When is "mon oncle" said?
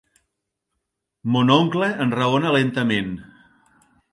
1.35-1.91